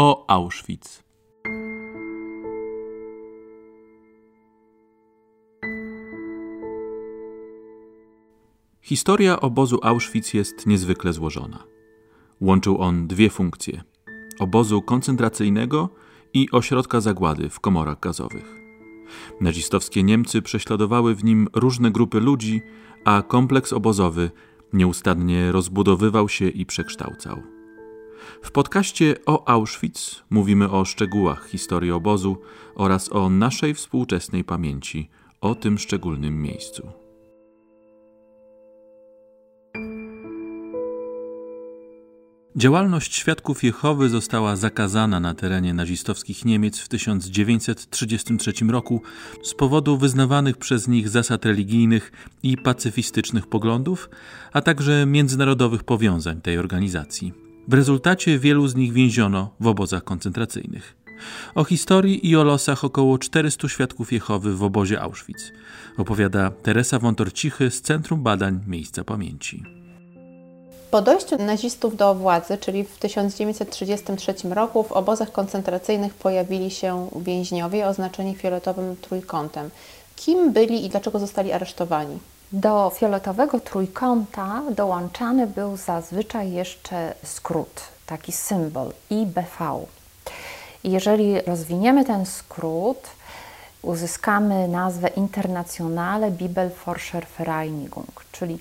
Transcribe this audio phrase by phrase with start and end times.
[0.00, 1.02] o Auschwitz.
[8.82, 11.64] Historia obozu Auschwitz jest niezwykle złożona.
[12.40, 13.82] Łączył on dwie funkcje:
[14.38, 15.88] obozu koncentracyjnego
[16.34, 18.54] i ośrodka zagłady w komorach gazowych.
[19.40, 22.62] Nazistowskie Niemcy prześladowały w nim różne grupy ludzi,
[23.04, 24.30] a kompleks obozowy
[24.72, 27.57] nieustannie rozbudowywał się i przekształcał.
[28.42, 32.36] W podcaście o Auschwitz mówimy o szczegółach historii obozu
[32.74, 35.10] oraz o naszej współczesnej pamięci
[35.40, 36.92] o tym szczególnym miejscu.
[42.58, 49.02] Działalność świadków Jehowy została zakazana na terenie nazistowskich Niemiec w 1933 roku
[49.42, 54.10] z powodu wyznawanych przez nich zasad religijnych i pacyfistycznych poglądów,
[54.52, 57.47] a także międzynarodowych powiązań tej organizacji.
[57.68, 60.96] W rezultacie wielu z nich więziono w obozach koncentracyjnych.
[61.54, 65.52] O historii i o losach około 400 świadków Jehowy w obozie Auschwitz
[65.98, 69.62] opowiada Teresa Wątorcichy z Centrum Badań Miejsca Pamięci.
[70.90, 77.86] Po dojściu nazistów do władzy, czyli w 1933 roku, w obozach koncentracyjnych pojawili się więźniowie
[77.86, 79.70] oznaczeni fioletowym trójkątem.
[80.16, 82.18] Kim byli i dlaczego zostali aresztowani?
[82.52, 89.86] Do fioletowego trójkąta dołączany był zazwyczaj jeszcze skrót, taki symbol IBV.
[90.84, 93.08] Jeżeli rozwiniemy ten skrót,
[93.82, 98.58] uzyskamy nazwę Internationale Bibelforscher Vereinigung, czyli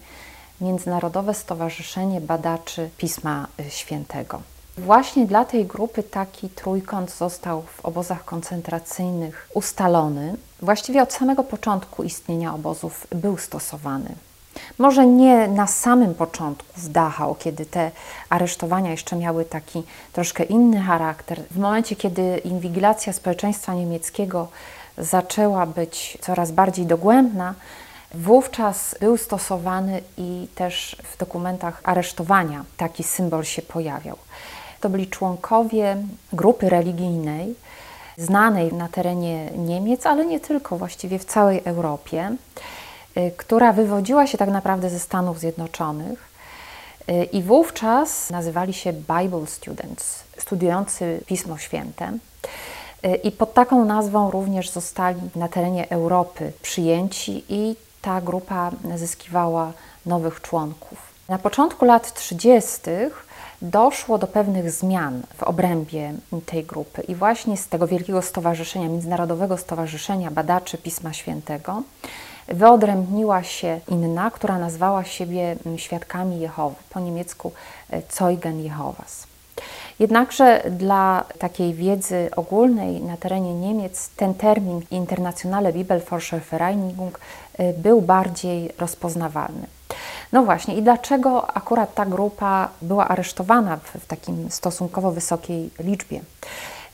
[0.62, 4.42] Międzynarodowe Stowarzyszenie Badaczy Pisma Świętego.
[4.78, 10.36] Właśnie dla tej grupy taki trójkąt został w obozach koncentracyjnych ustalony.
[10.62, 14.10] Właściwie od samego początku istnienia obozów był stosowany.
[14.78, 17.92] Może nie na samym początku w Dachau, kiedy te
[18.30, 21.42] aresztowania jeszcze miały taki troszkę inny charakter.
[21.52, 24.48] W momencie, kiedy inwigilacja społeczeństwa niemieckiego
[24.98, 27.54] zaczęła być coraz bardziej dogłębna,
[28.14, 34.18] Wówczas był stosowany i też w dokumentach aresztowania taki symbol się pojawiał.
[34.80, 35.98] To byli członkowie
[36.34, 37.56] grupy religijnej,
[38.18, 42.36] znanej na terenie Niemiec, ale nie tylko, właściwie w całej Europie,
[43.18, 46.30] y, która wywodziła się tak naprawdę ze Stanów Zjednoczonych.
[47.10, 52.18] Y, I wówczas nazywali się Bible Students, studiujący Pismo Święte.
[53.06, 59.72] Y, I pod taką nazwą również zostali na terenie Europy przyjęci i ta grupa zyskiwała
[60.06, 60.98] nowych członków.
[61.30, 62.82] Na początku lat 30.
[63.62, 66.14] doszło do pewnych zmian w obrębie
[66.46, 71.84] tej grupy i właśnie z tego wielkiego stowarzyszenia, Międzynarodowego Stowarzyszenia Badaczy Pisma Świętego,
[72.48, 77.52] wyodrębniła się inna, która nazwała siebie Świadkami Jehowy, po niemiecku
[78.10, 79.27] Zeugen Jehovas.
[80.00, 87.20] Jednakże dla takiej wiedzy ogólnej na terenie Niemiec ten termin Internationale Bibelforscher Vereinigung
[87.60, 89.68] y, był bardziej rozpoznawalny.
[90.32, 96.22] No właśnie, i dlaczego akurat ta grupa była aresztowana w, w takim stosunkowo wysokiej liczbie?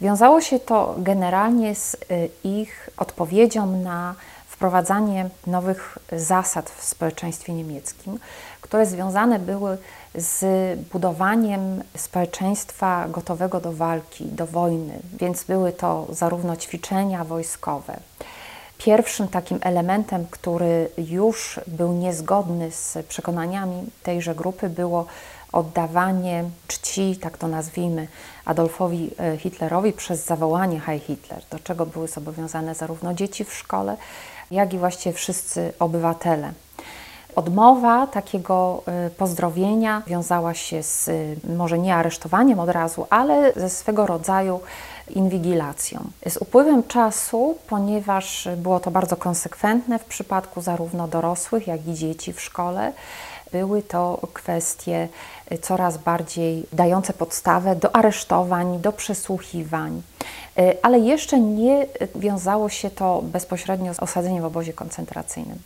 [0.01, 4.15] Wiązało się to generalnie z y, ich odpowiedzią na
[4.47, 8.19] wprowadzanie nowych zasad w społeczeństwie niemieckim,
[8.61, 9.77] które związane były
[10.15, 10.45] z
[10.79, 17.99] budowaniem społeczeństwa gotowego do walki, do wojny, więc były to zarówno ćwiczenia wojskowe.
[18.77, 25.05] Pierwszym takim elementem, który już był niezgodny z przekonaniami tejże grupy, było
[25.51, 28.07] oddawanie czci, tak to nazwijmy,
[28.45, 33.97] Adolfowi e, Hitlerowi przez zawołanie Heil Hitler, do czego były zobowiązane zarówno dzieci w szkole,
[34.51, 36.53] jak i właściwie wszyscy obywatele.
[37.35, 43.69] Odmowa takiego y, pozdrowienia wiązała się z y, może nie aresztowaniem od razu, ale ze
[43.69, 44.59] swego rodzaju
[45.09, 46.03] inwigilacją.
[46.29, 52.33] Z upływem czasu, ponieważ było to bardzo konsekwentne w przypadku zarówno dorosłych, jak i dzieci
[52.33, 52.93] w szkole,
[53.51, 55.09] były to kwestie
[55.51, 60.01] y, coraz bardziej dające podstawę do aresztowań, do przesłuchiwań,
[60.81, 65.59] ale jeszcze nie wiązało się to bezpośrednio z osadzeniem w obozie koncentracyjnym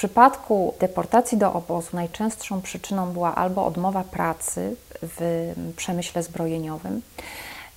[0.00, 7.02] przypadku deportacji do obozu najczęstszą przyczyną była albo odmowa pracy w przemyśle zbrojeniowym,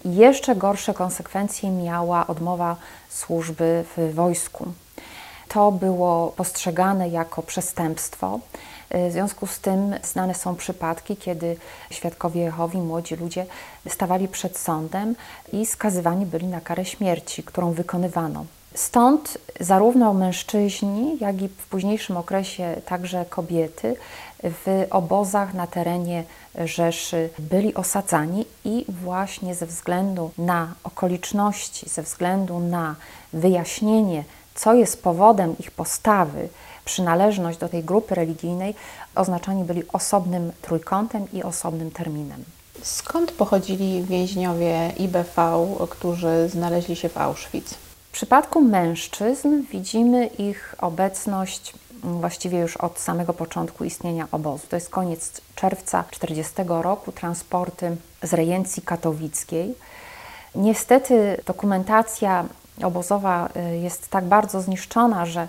[0.06, 2.76] jeszcze gorsze konsekwencje miała odmowa
[3.10, 4.68] służby w wojsku.
[5.48, 8.40] To było postrzegane jako przestępstwo.
[8.92, 11.58] W związku z tym znane są przypadki, kiedy
[11.92, 13.46] świadkowie Jehowi, młodzi ludzie,
[13.90, 15.16] stawali przed sądem
[15.54, 22.18] i skazywani byli na karę śmierci, którą wykonywano Stąd zarówno mężczyźni, jak i w późniejszym
[22.18, 23.96] okresie także kobiety
[24.44, 26.24] w obozach na terenie
[26.66, 32.96] Rzeszy byli osadzani i właśnie ze względu na okoliczności, ze względu na
[33.34, 34.24] wyjaśnienie,
[34.56, 36.50] co jest powodem ich postawy,
[36.86, 38.76] przynależność do tej grupy religijnej,
[39.16, 42.44] oznaczani byli osobnym trójkątem i osobnym terminem.
[42.82, 47.83] Skąd pochodzili więźniowie IBV, którzy znaleźli się w Auschwitz?
[48.14, 51.74] W przypadku mężczyzn widzimy ich obecność
[52.04, 54.68] właściwie już od samego początku istnienia obozu.
[54.70, 59.76] To jest koniec czerwca 1940 roku, transporty z rejencji katowickiej.
[60.56, 62.46] Niestety dokumentacja
[62.84, 65.48] obozowa y, jest tak bardzo zniszczona, że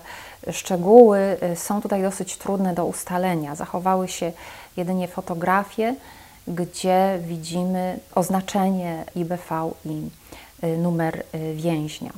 [0.51, 3.55] szczegóły y, są tutaj dosyć trudne do ustalenia.
[3.55, 4.31] Zachowały się
[4.77, 5.95] jedynie fotografie,
[6.47, 10.09] gdzie widzimy oznaczenie IBV i
[10.77, 11.23] numer
[11.55, 12.11] więźnia.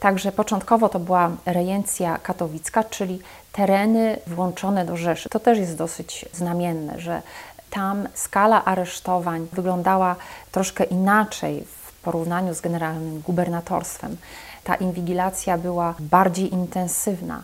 [0.00, 3.18] Także początkowo to była rejencja katowicka, czyli
[3.52, 5.28] tereny włączone do Rzeszy.
[5.28, 7.22] To też jest dosyć znamienne, że
[7.70, 10.16] tam skala aresztowań wyglądała
[10.52, 14.16] troszkę inaczej w porównaniu z generalnym gubernatorstwem.
[14.64, 17.42] Ta inwigilacja była bardziej intensywna.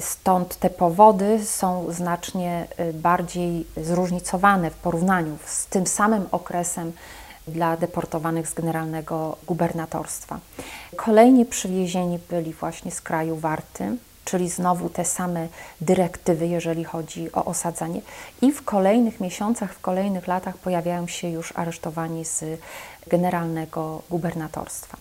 [0.00, 6.92] Stąd te powody są znacznie y, bardziej zróżnicowane w porównaniu z tym samym okresem
[7.48, 10.38] dla deportowanych z generalnego gubernatorstwa.
[10.96, 15.48] Kolejni przywiezieni byli właśnie z kraju Warty, czyli znowu te same
[15.80, 18.00] dyrektywy, jeżeli chodzi o osadzanie.
[18.42, 22.44] I w kolejnych miesiącach, w kolejnych latach pojawiają się już aresztowani z
[23.06, 24.96] generalnego gubernatorstwa.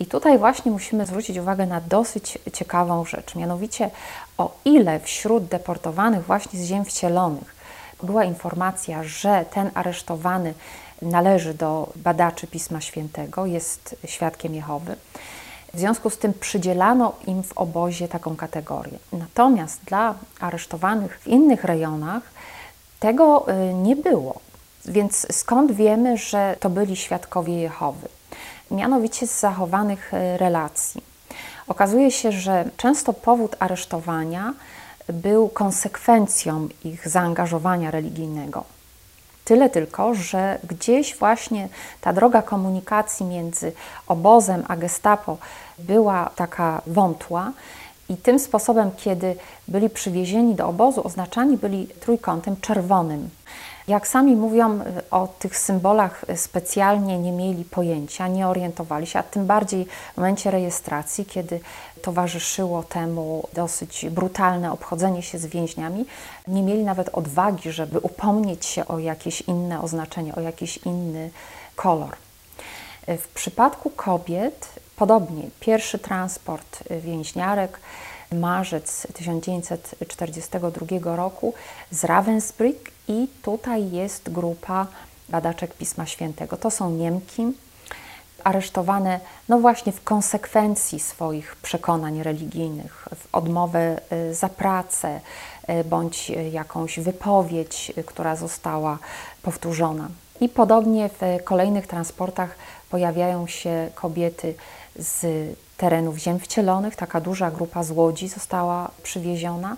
[0.00, 3.90] I tutaj właśnie musimy zwrócić uwagę na dosyć ciekawą rzecz, mianowicie
[4.38, 7.54] o ile wśród deportowanych właśnie z ziem wcielonych
[8.02, 10.54] była informacja, że ten aresztowany
[11.02, 14.96] należy do badaczy Pisma Świętego, jest świadkiem Jehowy.
[15.74, 18.98] W związku z tym przydzielano im w obozie taką kategorię.
[19.12, 22.22] Natomiast dla aresztowanych w innych rejonach
[23.00, 24.40] tego y, nie było.
[24.84, 28.08] Więc skąd wiemy, że to byli świadkowie Jehowy?
[28.70, 31.02] Mianowicie z zachowanych y, relacji.
[31.68, 34.54] Okazuje się, że często powód aresztowania
[35.08, 38.64] był konsekwencją ich zaangażowania religijnego.
[39.44, 41.68] Tyle tylko, że gdzieś właśnie
[42.00, 43.72] ta droga komunikacji między
[44.06, 45.38] obozem a gestapo
[45.78, 47.52] była taka wątła.
[48.08, 49.36] I tym sposobem, kiedy
[49.68, 53.30] byli przywiezieni do obozu, oznaczani byli trójkątem czerwonym.
[53.88, 59.46] Jak sami mówią o tych symbolach specjalnie nie mieli pojęcia, nie orientowali się, a tym
[59.46, 61.60] bardziej w momencie rejestracji, kiedy
[62.02, 66.06] towarzyszyło temu dosyć brutalne obchodzenie się z więźniami,
[66.48, 71.30] nie mieli nawet odwagi, żeby upomnieć się o jakieś inne oznaczenie, o jakiś inny
[71.76, 72.16] kolor.
[73.08, 77.80] W przypadku kobiet podobnie, pierwszy transport więźniarek
[78.32, 81.54] marzec 1942 roku
[81.90, 84.86] z Ravensbrück i tutaj jest grupa
[85.28, 86.56] badaczek Pisma Świętego.
[86.56, 87.52] To są Niemki,
[88.44, 95.20] aresztowane no właśnie w konsekwencji swoich przekonań religijnych, w odmowę y, za pracę
[95.70, 98.98] y, bądź jakąś wypowiedź, y, która została
[99.42, 100.08] powtórzona.
[100.40, 102.56] I podobnie w kolejnych transportach
[102.90, 104.54] pojawiają się kobiety
[104.96, 105.26] z
[105.76, 109.76] terenów ziem wcielonych, taka duża grupa z Łodzi została przywieziona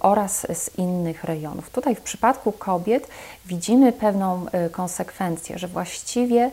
[0.00, 1.70] oraz z innych rejonów.
[1.70, 3.08] Tutaj w przypadku kobiet
[3.46, 6.50] widzimy pewną konsekwencję, że właściwie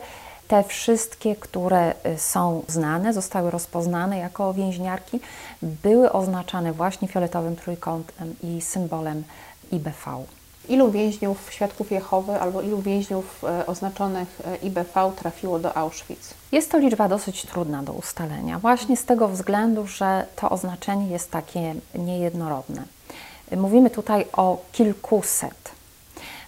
[0.48, 5.20] te wszystkie, które y, są znane, zostały rozpoznane jako więźniarki,
[5.62, 9.24] były oznaczane właśnie fioletowym trójkątem i symbolem
[9.72, 10.37] IBV.
[10.70, 16.34] Ilu więźniów świadków Jehowy albo ilu więźniów y, oznaczonych y, IBV trafiło do Auschwitz?
[16.52, 21.32] Jest to liczba dosyć trudna do ustalenia, właśnie z tego względu, że to oznaczenie jest
[21.32, 22.84] takie niejednorodne.
[23.58, 25.72] Mówimy tutaj o kilkuset.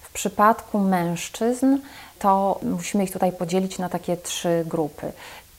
[0.02, 1.78] W przypadku mężczyzn
[2.20, 5.12] to musimy ich tutaj podzielić na takie trzy grupy.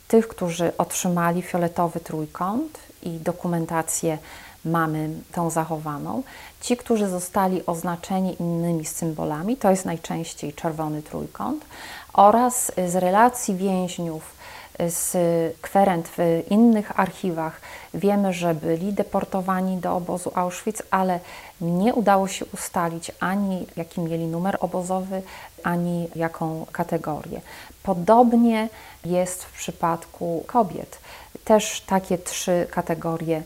[0.09, 4.19] Tych, którzy otrzymali fioletowy trójkąt i dokumentację
[4.65, 6.23] mamy tą zachowaną.
[6.61, 11.65] Ci, którzy zostali oznaczeni innymi symbolami, to jest najczęściej czerwony trójkąt,
[12.13, 14.41] oraz z relacji więźniów
[14.89, 15.17] z
[15.61, 17.61] kwerent w innych archiwach
[17.95, 21.21] wiemy, że byli deportowani do obozu Auschwitz, ale
[21.61, 25.23] nie udało się ustalić ani jaki mieli numer obozowy,
[25.63, 27.41] ani jaką kategorię.
[27.83, 28.69] Podobnie
[29.05, 30.99] jest w przypadku kobiet.
[31.45, 33.43] Też takie trzy kategorie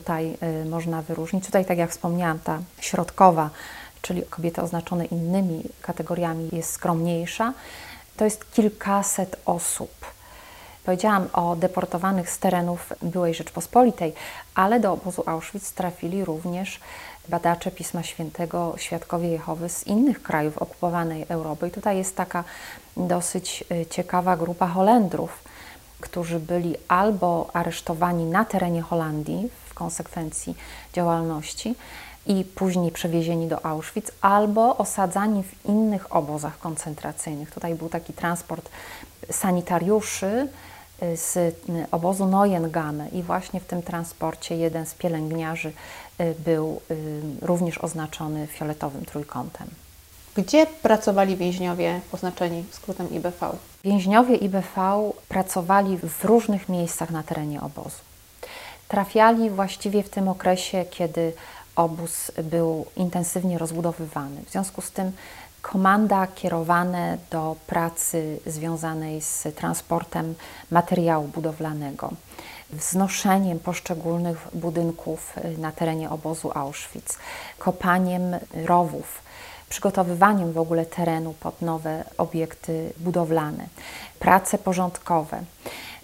[0.00, 1.46] tutaj y, można wyróżnić.
[1.46, 3.50] Tutaj, tak jak wspomniałam, ta środkowa,
[4.02, 7.52] czyli kobiety oznaczone innymi kategoriami, jest skromniejsza.
[8.16, 10.14] To jest kilkaset osób
[10.84, 14.12] Powiedziałam o deportowanych z terenów byłej Rzeczpospolitej,
[14.54, 16.80] ale do obozu Auschwitz trafili również
[17.28, 21.68] badacze Pisma Świętego, świadkowie Jehowy z innych krajów okupowanej Europy.
[21.68, 22.44] I tutaj jest taka
[22.96, 25.44] dosyć y, ciekawa grupa Holendrów,
[26.00, 30.56] którzy byli albo aresztowani na terenie Holandii w konsekwencji
[30.92, 31.74] działalności
[32.26, 37.50] i później przewiezieni do Auschwitz, albo osadzani w innych obozach koncentracyjnych.
[37.50, 38.68] Tutaj był taki transport
[39.30, 40.48] sanitariuszy
[41.02, 41.54] y, z y,
[41.90, 45.72] obozu Neuengamme i właśnie w tym transporcie jeden z pielęgniarzy
[46.20, 46.80] y, był
[47.42, 49.68] również oznaczony fioletowym trójkątem.
[50.36, 53.50] Gdzie pracowali więźniowie oznaczeni skrótem IBV?
[53.84, 58.13] Więźniowie IBV pracowali w różnych miejscach na terenie obozu.
[58.88, 61.32] Trafiali właściwie w tym okresie, kiedy
[61.76, 64.42] obóz był intensywnie rozbudowywany.
[64.46, 65.12] W związku z tym
[65.62, 70.34] komanda kierowane do pracy związanej z transportem
[70.70, 72.10] materiału budowlanego,
[72.70, 77.18] wznoszeniem poszczególnych budynków na terenie obozu Auschwitz,
[77.58, 79.22] kopaniem rowów,
[79.68, 83.66] przygotowywaniem w ogóle terenu pod nowe obiekty budowlane,
[84.18, 85.44] prace porządkowe,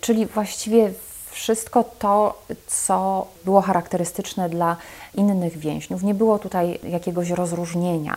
[0.01, 0.93] czyli właściwie
[1.31, 4.77] wszystko to, co było charakterystyczne dla
[5.15, 6.03] innych więźniów.
[6.03, 8.17] Nie było tutaj jakiegoś rozróżnienia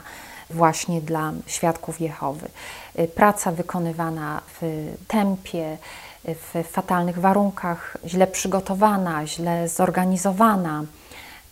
[0.50, 2.48] właśnie dla świadków Jehowy.
[3.00, 5.77] Y, praca wykonywana w tempie,
[6.25, 10.84] w fatalnych warunkach, źle przygotowana, źle zorganizowana.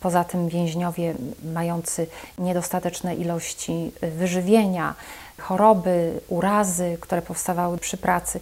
[0.00, 1.14] Poza tym więźniowie
[1.54, 2.06] mający
[2.38, 4.94] niedostateczne ilości wyżywienia,
[5.42, 8.40] choroby, urazy, które powstawały przy pracy.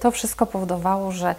[0.00, 1.34] To wszystko powodowało, że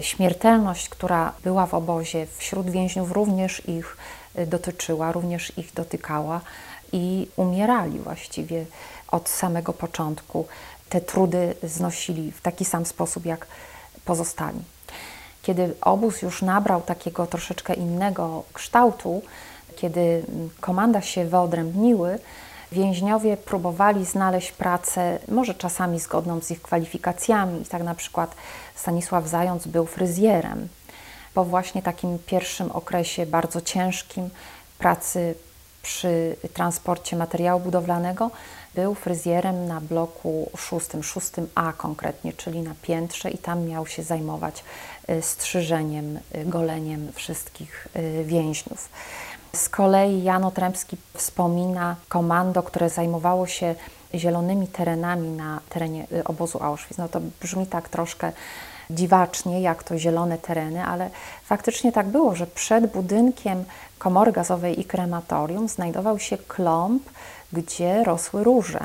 [0.00, 3.96] śmiertelność, która była w obozie wśród więźniów, również ich
[4.46, 6.40] dotyczyła, również ich dotykała
[6.92, 8.64] i umierali właściwie
[9.08, 10.46] od samego początku.
[10.88, 13.46] Te trudy znosili w taki sam sposób jak
[14.04, 14.58] pozostali.
[15.42, 19.22] Kiedy obóz już nabrał takiego troszeczkę innego kształtu,
[19.76, 20.24] kiedy
[20.60, 22.18] komanda się wyodrębniły,
[22.72, 27.64] więźniowie próbowali znaleźć pracę, może czasami zgodną z ich kwalifikacjami.
[27.64, 28.34] Tak na przykład
[28.74, 30.68] Stanisław Zając był fryzjerem.
[31.34, 34.30] Po właśnie takim pierwszym okresie bardzo ciężkim
[34.78, 35.34] pracy
[35.82, 38.30] przy transporcie materiału budowlanego
[38.74, 44.02] był fryzjerem na bloku szóstym, szóstym A konkretnie, czyli na piętrze i tam miał się
[44.02, 44.64] zajmować
[45.10, 48.88] y, strzyżeniem, y, goleniem wszystkich y, więźniów.
[49.56, 53.74] Z kolei Jan Otrębski wspomina komando, które zajmowało się
[54.14, 56.98] zielonymi terenami na terenie obozu Auschwitz.
[56.98, 58.32] No to brzmi tak troszkę
[58.90, 61.10] dziwacznie, jak to zielone tereny, ale
[61.44, 63.64] faktycznie tak było, że przed budynkiem
[63.98, 67.02] komory gazowej i krematorium znajdował się klomp,
[67.52, 68.80] gdzie rosły róże.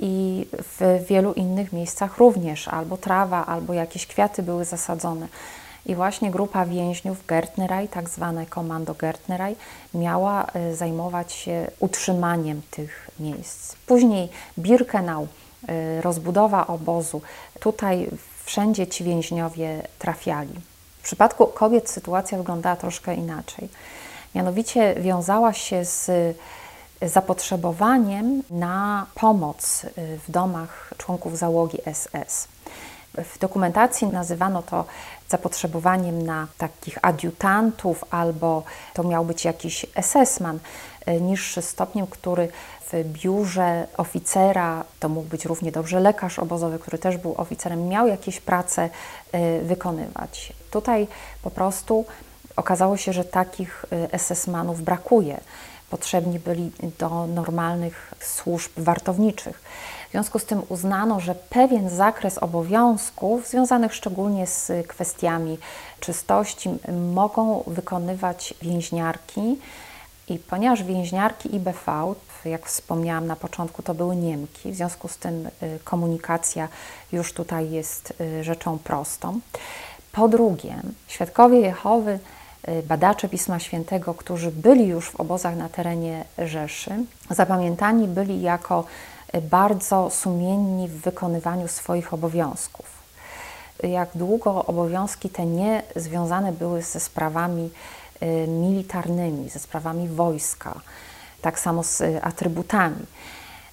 [0.00, 5.28] I w wielu innych miejscach również albo trawa, albo jakieś kwiaty były zasadzone.
[5.86, 9.56] I właśnie grupa więźniów Gertnerei, tak zwane komando Gertnerei,
[9.94, 13.76] miała e, zajmować się utrzymaniem tych miejsc.
[13.86, 15.26] Później Birkenau,
[15.68, 17.22] e, rozbudowa obozu.
[17.60, 18.10] Tutaj
[18.44, 20.54] wszędzie ci więźniowie trafiali.
[20.98, 23.68] W przypadku kobiet sytuacja wyglądała troszkę inaczej.
[24.34, 26.10] Mianowicie wiązała się z
[27.02, 32.48] zapotrzebowaniem na pomoc w domach członków załogi SS.
[33.18, 34.84] W dokumentacji nazywano to
[35.34, 38.62] zapotrzebowaniem na takich adiutantów, albo
[38.94, 40.58] to miał być jakiś SS-man,
[41.20, 42.48] niższy stopniem, który
[42.92, 48.06] w biurze oficera, to mógł być równie dobrze lekarz obozowy, który też był oficerem, miał
[48.06, 48.90] jakieś prace
[49.34, 50.52] y, wykonywać.
[50.70, 51.08] Tutaj
[51.42, 52.04] po prostu
[52.56, 55.40] okazało się, że takich y, SS-manów brakuje.
[55.90, 59.62] Potrzebni byli do normalnych służb wartowniczych.
[60.14, 65.58] W związku z tym uznano, że pewien zakres obowiązków związanych szczególnie z kwestiami
[66.00, 66.70] czystości
[67.12, 69.58] mogą wykonywać więźniarki.
[70.28, 75.46] I ponieważ więźniarki IBV jak wspomniałam na początku, to były Niemki, w związku z tym
[75.46, 76.68] y, komunikacja
[77.12, 79.40] już tutaj jest y, rzeczą prostą.
[80.12, 80.76] Po drugie,
[81.08, 82.18] świadkowie Jehowy,
[82.68, 86.90] y, badacze Pisma Świętego, którzy byli już w obozach na terenie Rzeszy,
[87.30, 88.84] zapamiętani byli jako
[89.42, 92.86] bardzo sumienni w wykonywaniu swoich obowiązków.
[93.82, 97.70] Jak długo obowiązki te nie związane były ze sprawami
[98.48, 100.80] militarnymi, ze sprawami wojska,
[101.42, 103.06] tak samo z y, atrybutami.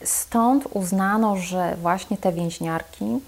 [0.03, 3.19] Stąd uznano, że właśnie te więźniarki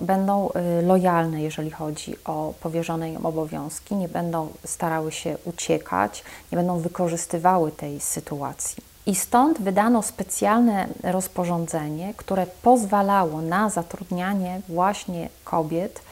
[0.00, 6.56] będą y, lojalne, jeżeli chodzi o powierzone im obowiązki, nie będą starały się uciekać, nie
[6.56, 8.91] będą wykorzystywały tej sytuacji.
[9.06, 16.02] I stąd wydano specjalne rozporządzenie, które pozwalało na zatrudnianie właśnie kobiet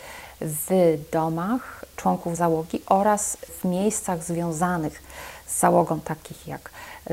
[0.41, 5.03] w domach członków załogi oraz w miejscach związanych
[5.47, 6.71] z załogą, takich jak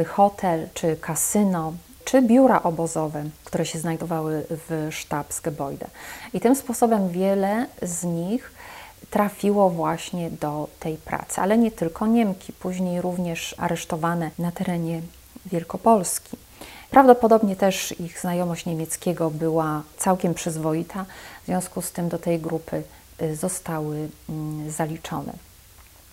[0.07, 1.73] hotel czy kasyno,
[2.05, 5.85] czy biura obozowe, które się znajdowały w Stabsgebäude.
[6.33, 8.51] I tym sposobem wiele z nich
[9.09, 15.01] trafiło właśnie do tej pracy, ale nie tylko Niemki, później również aresztowane na terenie
[15.51, 16.37] Wielkopolski.
[16.91, 21.05] Prawdopodobnie też ich znajomość niemieckiego była całkiem przyzwoita,
[21.43, 22.83] w związku z tym do tej grupy
[23.21, 25.33] y, zostały mm, zaliczone.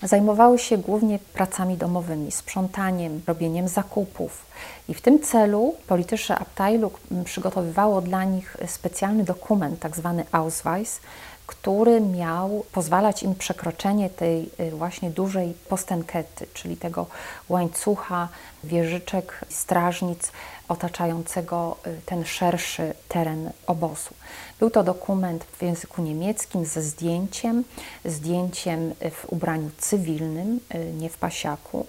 [0.02, 4.46] Zajmowały się głównie pracami domowymi, sprzątaniem, robieniem zakupów.
[4.88, 11.00] I w tym celu polityczne Abteilung przygotowywało dla nich specjalny dokument, tak zwany Ausweis,
[11.46, 17.06] który miał pozwalać im przekroczenie tej y, właśnie dużej postenkety, czyli tego
[17.48, 18.28] łańcucha
[18.64, 20.32] wieżyczek, strażnic
[20.68, 24.10] otaczającego y, ten szerszy teren obozu.
[24.58, 27.64] Był to dokument w języku niemieckim ze zdjęciem,
[28.04, 31.86] zdjęciem w ubraniu cywilnym, y, nie w pasiaku,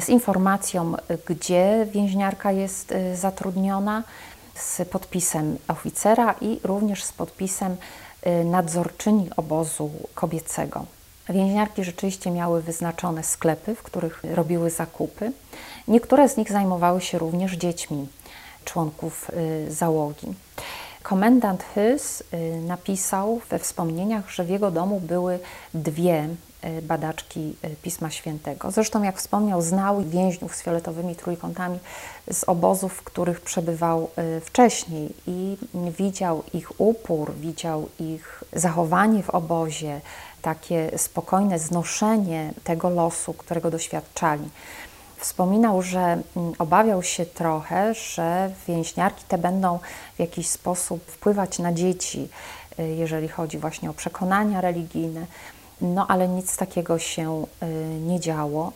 [0.00, 0.94] z informacją,
[1.26, 4.02] gdzie więźniarka jest zatrudniona,
[4.54, 8.03] z podpisem oficera i również z podpisem Y,
[8.44, 10.86] nadzorczyni obozu kobiecego.
[11.28, 15.32] Więźniarki rzeczywiście miały wyznaczone sklepy, w których robiły zakupy.
[15.88, 18.06] Niektóre z nich zajmowały się również dziećmi
[18.64, 20.34] członków y, załogi.
[21.02, 25.38] Komendant Hys y, napisał we wspomnieniach, że w jego domu były
[25.74, 28.70] dwie Y, badaczki y, Pisma Świętego.
[28.70, 31.78] Zresztą, jak wspomniał, znał więźniów z fioletowymi trójkątami
[32.30, 35.56] z obozów, w których przebywał y, wcześniej i
[35.98, 40.00] widział ich upór, widział ich zachowanie w obozie,
[40.42, 44.48] takie spokojne znoszenie tego losu, którego doświadczali.
[45.16, 49.78] Wspominał, że mm, obawiał się trochę, że więźniarki te będą
[50.16, 52.28] w jakiś sposób wpływać na dzieci,
[52.78, 55.26] jeżeli chodzi właśnie o przekonania religijne,
[55.80, 57.66] no ale nic takiego się y,
[58.00, 58.72] nie działo.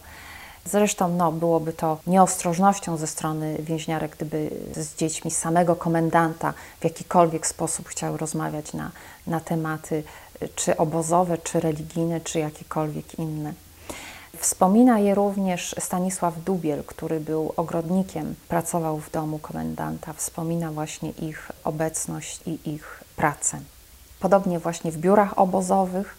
[0.65, 7.47] Zresztą no, byłoby to nieostrożnością ze strony więźniarek, gdyby z dziećmi samego komendanta w jakikolwiek
[7.47, 8.91] sposób chciały rozmawiać na,
[9.27, 10.03] na tematy
[10.43, 13.53] y, czy obozowe, czy religijne, czy jakiekolwiek inne.
[14.37, 20.13] Wspomina je również Stanisław Dubiel, który był ogrodnikiem, pracował w domu komendanta.
[20.13, 23.61] Wspomina właśnie ich obecność i ich pracę.
[24.21, 26.17] Podobnie właśnie w biurach obozowych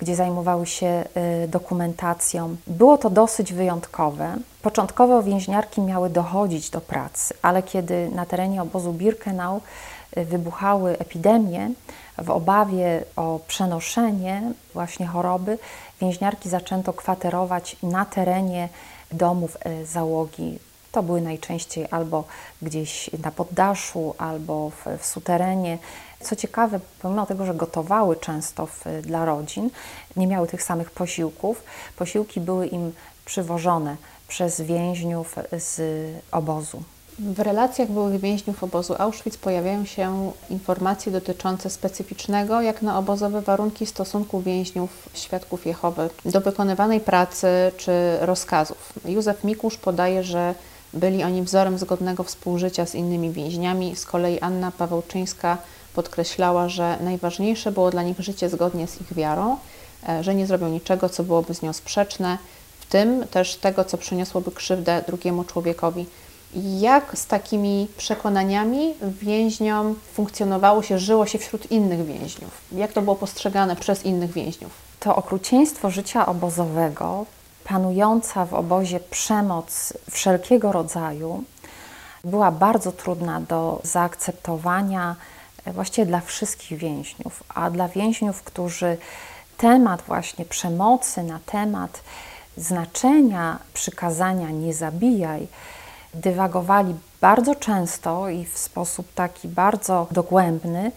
[0.00, 1.04] gdzie zajmowały się
[1.44, 2.56] y, dokumentacją.
[2.66, 4.36] Było to dosyć wyjątkowe.
[4.62, 9.60] Początkowo więźniarki miały dochodzić do pracy, ale kiedy na terenie obozu Birkenau
[10.16, 11.70] y, wybuchały epidemie,
[12.18, 14.42] w obawie o przenoszenie
[14.74, 15.58] właśnie choroby,
[16.00, 18.68] więźniarki zaczęto kwaterować na terenie
[19.12, 20.58] domów y, załogi.
[20.92, 22.24] To były najczęściej albo
[22.62, 25.78] gdzieś na poddaszu, albo w, w suterenie.
[26.20, 29.70] Co ciekawe, pomimo tego, że gotowały często w, dla rodzin,
[30.16, 31.62] nie miały tych samych posiłków,
[31.96, 32.92] posiłki były im
[33.24, 33.96] przywożone
[34.28, 35.80] przez więźniów z
[36.32, 36.82] obozu.
[37.18, 43.86] W relacjach byłych więźniów obozu Auschwitz pojawiają się informacje dotyczące specyficznego, jak na obozowe warunki
[43.86, 48.92] stosunku więźniów świadków Jehowy do wykonywanej pracy czy rozkazów.
[49.04, 50.54] Józef Mikusz podaje, że
[50.94, 53.96] byli oni wzorem zgodnego współżycia z innymi więźniami.
[53.96, 55.58] Z kolei Anna Pawełczyńska
[55.94, 59.56] podkreślała, że najważniejsze było dla nich życie zgodnie z ich wiarą,
[60.08, 62.38] e, że nie zrobią niczego, co byłoby z nią sprzeczne,
[62.80, 66.06] w tym też tego, co przyniosłoby krzywdę drugiemu człowiekowi.
[66.80, 72.50] Jak z takimi przekonaniami więźniom funkcjonowało się, żyło się wśród innych więźniów?
[72.72, 74.72] Jak to było postrzegane przez innych więźniów?
[75.00, 77.26] To okrucieństwo życia obozowego,
[77.70, 81.44] panująca w obozie przemoc wszelkiego rodzaju,
[82.24, 85.16] była bardzo trudna do zaakceptowania
[85.66, 88.96] właściwie dla wszystkich więźniów, a dla więźniów, którzy
[89.56, 92.00] temat właśnie przemocy, na temat
[92.56, 95.48] znaczenia przykazania nie zabijaj,
[96.14, 100.92] dywagowali bardzo często i w sposób taki bardzo dogłębny,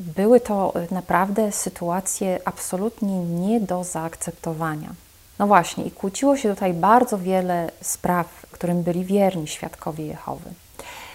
[0.00, 5.05] były to naprawdę sytuacje absolutnie nie do zaakceptowania.
[5.38, 10.50] No właśnie, i kłóciło się tutaj bardzo wiele spraw, którym byli wierni świadkowie Jehowy.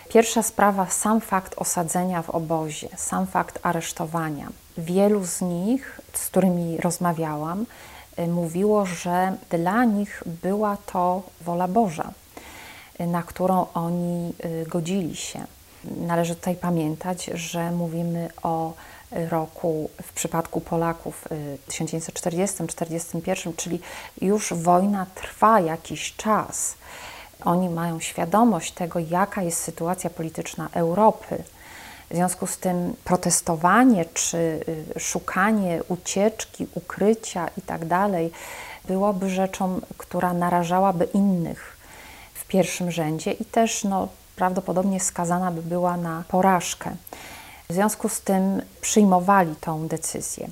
[0.10, 4.48] Pierwsza sprawa, sam fakt osadzenia w obozie, sam fakt aresztowania.
[4.78, 7.66] Wielu z nich, z którymi rozmawiałam,
[8.20, 12.12] y, mówiło, że dla nich była to wola Boża,
[13.02, 15.40] y, na którą oni y, godzili się.
[15.84, 18.74] Należy tutaj pamiętać, że mówimy o
[19.30, 21.28] roku w przypadku Polaków
[21.70, 23.80] 1940-1941, czyli
[24.22, 26.76] już wojna trwa jakiś czas
[27.46, 31.44] oni mają świadomość tego, jaka jest sytuacja polityczna Europy.
[32.10, 34.38] W związku z tym protestowanie czy
[34.96, 37.86] y, szukanie ucieczki, ukrycia i tak
[38.86, 41.78] byłoby rzeczą, która narażałaby innych
[42.34, 46.96] w pierwszym rzędzie i też no, prawdopodobnie skazana by była na porażkę.
[47.72, 50.50] W związku z tym przyjmowali tą decyzję.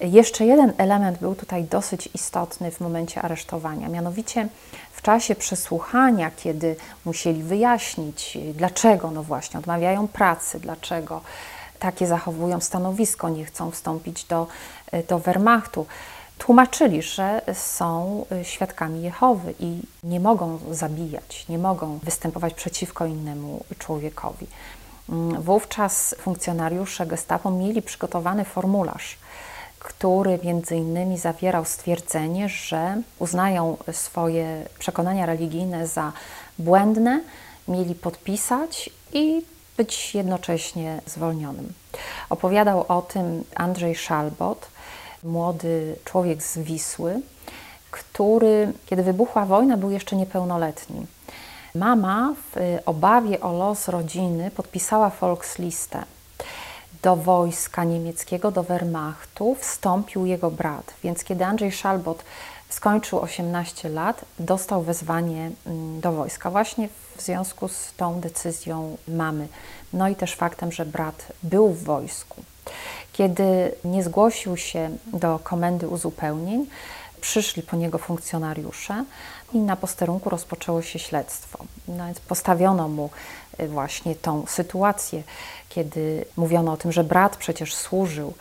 [0.00, 4.48] Jeszcze jeden element był tutaj dosyć istotny w momencie aresztowania, mianowicie
[4.92, 11.20] w czasie przesłuchania, kiedy musieli wyjaśnić, dlaczego, no właśnie, odmawiają pracy, dlaczego
[11.78, 14.46] takie zachowują stanowisko, nie chcą wstąpić do,
[15.08, 15.86] do Wehrmachtu,
[16.38, 24.46] tłumaczyli, że są świadkami Jehowy i nie mogą zabijać, nie mogą występować przeciwko innemu człowiekowi.
[25.38, 29.18] Wówczas funkcjonariusze Gestapo mieli przygotowany formularz,
[29.78, 36.12] który między innymi zawierał stwierdzenie, że uznają swoje przekonania religijne za
[36.58, 37.20] błędne,
[37.68, 39.42] mieli podpisać i
[39.76, 41.72] być jednocześnie zwolnionym.
[42.30, 44.68] Opowiadał o tym Andrzej Szalbot,
[45.24, 47.20] młody człowiek z Wisły,
[47.90, 51.06] który, kiedy wybuchła wojna, był jeszcze niepełnoletni.
[51.74, 56.04] Mama w obawie o los rodziny podpisała Volkslistę
[57.02, 60.94] do wojska niemieckiego, do Wehrmachtu, wstąpił jego brat.
[61.04, 62.24] Więc kiedy Andrzej Szalbot
[62.68, 69.48] skończył 18 lat, dostał wezwanie mm, do wojska, właśnie w związku z tą decyzją mamy.
[69.92, 72.42] No i też faktem, że brat był w wojsku.
[73.12, 76.66] Kiedy nie zgłosił się do komendy uzupełnień,
[77.20, 79.04] przyszli po niego funkcjonariusze
[79.52, 81.64] i na posterunku rozpoczęło się śledztwo.
[81.88, 83.10] No więc postawiono mu
[83.60, 85.22] y, właśnie tą sytuację,
[85.68, 88.34] kiedy mówiono o tym, że brat przecież służył.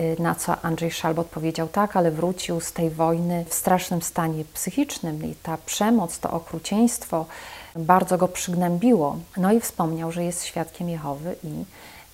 [0.00, 4.44] Y, na co Andrzej Szalbot powiedział tak, ale wrócił z tej wojny w strasznym stanie
[4.54, 7.26] psychicznym i ta przemoc, to okrucieństwo
[7.76, 9.16] bardzo go przygnębiło.
[9.36, 11.64] No i wspomniał, że jest świadkiem Jehowy i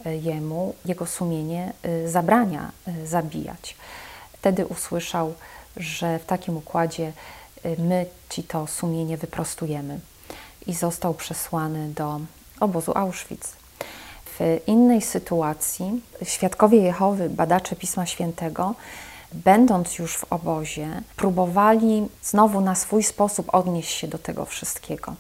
[0.07, 1.73] y, jemu, jego sumienie
[2.07, 2.71] zabrania
[3.05, 3.77] zabijać.
[4.33, 5.35] Wtedy usłyszał,
[5.77, 7.13] że w takim układzie
[7.79, 10.00] my ci to sumienie wyprostujemy.
[10.66, 12.20] I został przesłany do
[12.61, 13.46] obozu Auschwitz.
[14.38, 18.74] W innej sytuacji świadkowie Jehowy, badacze Pisma Świętego,
[19.33, 25.14] będąc już w obozie, próbowali znowu na swój sposób odnieść się do tego wszystkiego.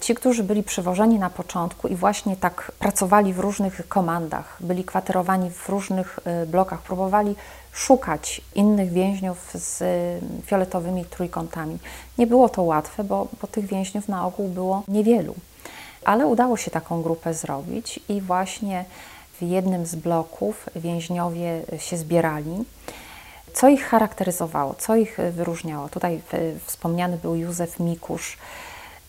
[0.00, 5.50] Ci, którzy byli przywożeni na początku i właśnie tak pracowali w różnych komandach, byli kwaterowani
[5.50, 7.34] w różnych y, blokach, próbowali
[7.72, 11.78] szukać innych więźniów z y, fioletowymi trójkątami.
[12.18, 15.34] Nie było to łatwe, bo, bo tych więźniów na ogół było niewielu.
[16.04, 18.84] Ale udało się taką grupę zrobić i właśnie
[19.40, 22.64] w jednym z bloków więźniowie się zbierali.
[23.52, 25.88] Co ich charakteryzowało, co ich wyróżniało?
[25.88, 26.20] Tutaj
[26.66, 28.38] wspomniany był Józef Mikusz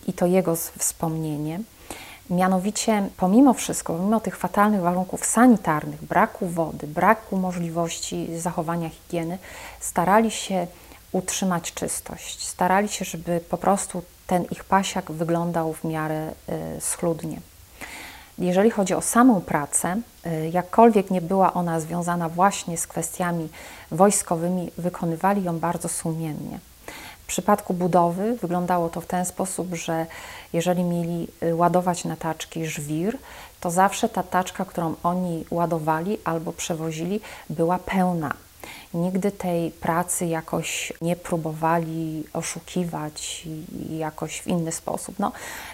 [0.10, 1.60] i to jego wspomnienie.
[2.30, 9.38] Mianowicie, pomimo wszystko, pomimo tych fatalnych warunków sanitarnych, braku wody, braku możliwości zachowania higieny,
[9.80, 10.68] starali się
[11.12, 12.48] utrzymać czystość.
[12.48, 16.32] Starali się, żeby po prostu ten ich pasiak wyglądał w miarę
[16.78, 17.40] y, schludnie.
[18.40, 23.50] Jeżeli chodzi o samą pracę, y, jakkolwiek nie była ona związana właśnie z kwestiami
[23.92, 26.60] wojskowymi, wykonywali ją bardzo sumiennie.
[27.30, 30.06] W przypadku budowy wyglądało to w ten sposób, że
[30.54, 33.18] jeżeli mieli y, ładować na taczki żwir,
[33.60, 38.34] to zawsze ta taczka, którą oni ładowali albo przewozili, była pełna.
[38.94, 43.48] Nigdy tej pracy jakoś nie próbowali oszukiwać
[43.90, 45.16] jakoś w inny sposób.
[45.20, 45.32] No,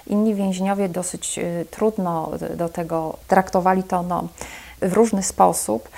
[0.08, 4.28] inni więźniowie dosyć y, trudno do tego traktowali to no,
[4.82, 5.90] w różny sposób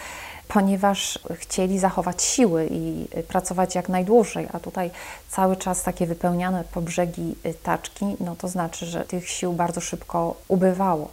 [0.48, 4.92] ponieważ chcieli zachować siły i pracować jak najdłużej, a tutaj
[5.30, 9.82] cały czas takie wypełniane po brzegi y, taczki, no to znaczy, że tych sił bardzo
[9.82, 11.10] szybko ubywało.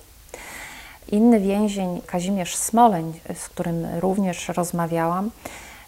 [1.09, 5.31] Inny więzień, Kazimierz Smoleń, z którym również rozmawiałam,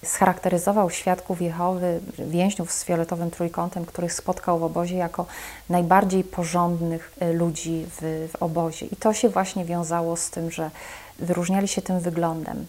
[0.04, 5.26] scharakteryzował świadków Jehowy, więźniów z fioletowym trójkątem, których spotkał w obozie jako
[5.70, 8.86] najbardziej porządnych y, ludzi w, w obozie.
[8.86, 10.70] I to się właśnie wiązało z tym, że
[11.18, 12.66] wyróżniali się tym wyglądem.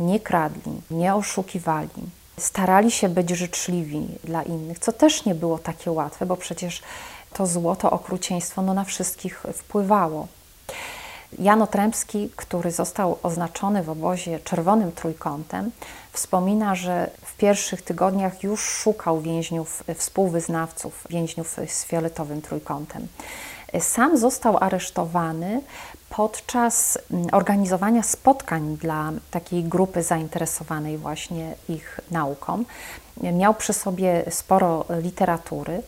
[0.00, 1.88] Nie kradli, nie oszukiwali,
[2.38, 6.82] starali się być życzliwi dla innych, co też nie było takie łatwe, bo przecież
[7.32, 10.26] to złoto, okrucieństwo no, na wszystkich wpływało.
[11.38, 15.70] Jan Otrębski, który został oznaczony w obozie czerwonym trójkątem,
[16.12, 23.08] wspomina, że w pierwszych tygodniach już szukał więźniów, współwyznawców, więźniów z fioletowym trójkątem.
[23.80, 25.60] Sam został aresztowany
[26.10, 32.64] podczas mm, organizowania spotkań dla takiej grupy zainteresowanej właśnie ich nauką.
[33.22, 35.82] Miał przy sobie sporo literatury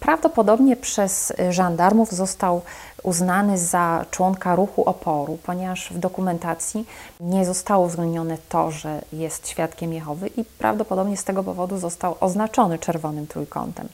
[0.00, 2.62] Prawdopodobnie przez żandarmów został
[3.02, 6.86] uznany za członka ruchu oporu, ponieważ w dokumentacji
[7.20, 12.78] nie zostało uwzględnione to, że jest świadkiem Jehowy i prawdopodobnie z tego powodu został oznaczony
[12.78, 13.88] czerwonym trójkątem.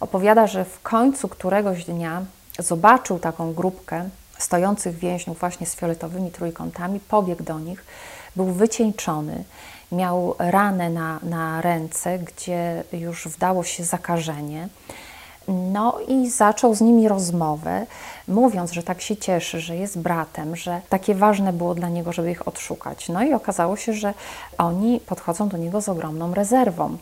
[0.00, 2.22] Opowiada, że w końcu któregoś dnia
[2.58, 4.08] zobaczył taką grupkę
[4.42, 7.84] stojących więźniów właśnie z fioletowymi trójkątami, pobiegł do nich,
[8.36, 9.44] był wycieńczony,
[9.92, 14.68] miał ranę na, na ręce, gdzie już wdało się zakażenie.
[15.48, 17.86] No i zaczął z nimi rozmowę,
[18.28, 22.30] mówiąc, że tak się cieszy, że jest bratem, że takie ważne było dla niego, żeby
[22.30, 23.08] ich odszukać.
[23.08, 24.14] No i okazało się, że
[24.58, 26.96] oni podchodzą do niego z ogromną rezerwą.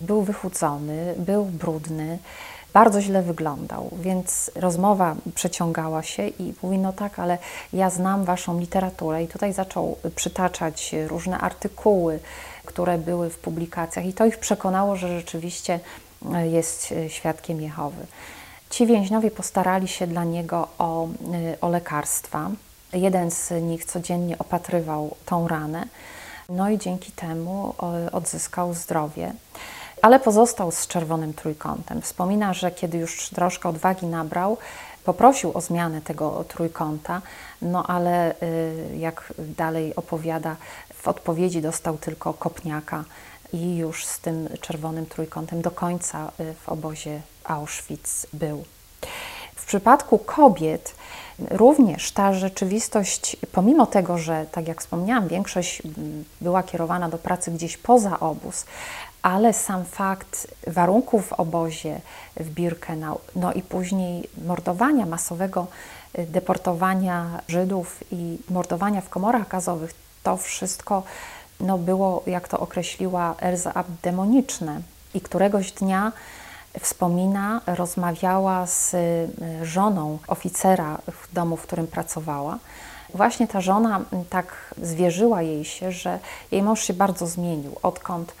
[0.00, 2.18] Był wychudzony, był brudny,
[2.72, 7.38] bardzo źle wyglądał, więc rozmowa przeciągała się i mówi, no tak, ale
[7.72, 12.18] ja znam Waszą literaturę i tutaj zaczął przytaczać różne artykuły,
[12.64, 15.80] które były w publikacjach i to ich przekonało, że rzeczywiście
[16.42, 18.06] jest świadkiem Jehowy.
[18.70, 21.08] Ci więźniowie postarali się dla niego o,
[21.60, 22.50] o lekarstwa.
[22.92, 25.84] Jeden z nich codziennie opatrywał tą ranę,
[26.48, 27.74] no i dzięki temu
[28.12, 29.32] odzyskał zdrowie
[30.02, 32.02] ale pozostał z czerwonym trójkątem.
[32.02, 34.56] Wspomina, że kiedy już troszkę odwagi nabrał,
[35.04, 37.22] poprosił o zmianę tego trójkąta,
[37.62, 40.56] no ale y, jak dalej opowiada,
[40.94, 43.04] w odpowiedzi dostał tylko kopniaka
[43.52, 48.64] i już z tym czerwonym trójkątem do końca y, w obozie Auschwitz był.
[49.56, 50.94] W przypadku kobiet
[51.50, 55.82] również ta rzeczywistość, pomimo tego, że, tak jak wspomniałam, większość
[56.40, 58.64] była kierowana do pracy gdzieś poza obóz,
[59.22, 62.00] ale sam fakt warunków w obozie
[62.36, 65.66] w Birkenau, no i później mordowania masowego,
[66.18, 71.02] y, deportowania Żydów i mordowania w komorach gazowych, to wszystko
[71.60, 74.80] no, było, jak to określiła Elza demoniczne.
[75.14, 76.12] I któregoś dnia
[76.80, 79.28] wspomina, rozmawiała z y,
[79.62, 82.58] żoną oficera w domu, w którym pracowała.
[83.14, 84.00] Właśnie ta żona
[84.30, 86.18] tak zwierzyła jej się, że
[86.50, 88.34] jej mąż się bardzo zmienił, odkąd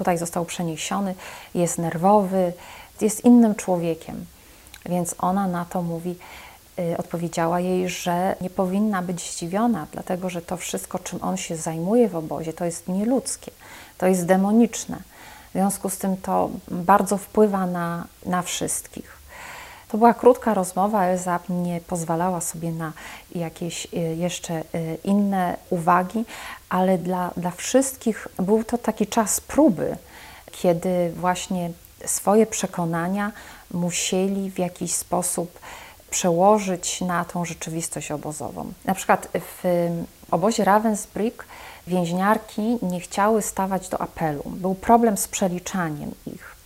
[0.00, 1.14] tutaj został przeniesiony,
[1.54, 2.52] jest nerwowy,
[3.00, 4.26] jest innym człowiekiem.
[4.86, 6.16] Więc ona na to mówi,
[6.78, 11.56] y, odpowiedziała jej, że nie powinna być zdziwiona, dlatego że to wszystko, czym on się
[11.56, 13.50] zajmuje w obozie, to jest nieludzkie,
[13.98, 14.96] to jest demoniczne.
[15.48, 19.19] W związku z tym to bardzo wpływa na, na wszystkich.
[19.90, 22.92] To była krótka rozmowa, Elza nie pozwalała sobie na
[23.34, 26.24] jakieś y, jeszcze y, inne uwagi,
[26.68, 29.96] ale dla, dla wszystkich był to taki czas próby,
[30.52, 31.70] kiedy właśnie
[32.06, 33.32] swoje przekonania
[33.70, 35.58] musieli w jakiś sposób
[36.10, 38.72] przełożyć na tą rzeczywistość obozową.
[38.84, 39.88] Na przykład w
[40.30, 41.44] obozie Ravensbrück
[41.86, 44.42] więźniarki nie chciały stawać do apelu.
[44.46, 46.56] Był problem z przeliczaniem ich.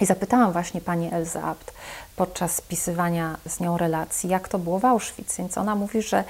[0.00, 1.72] I zapytałam właśnie pani Elza Abt
[2.18, 5.36] podczas spisywania z nią relacji, jak to było w Auschwitz.
[5.38, 6.24] Więc ona mówi, że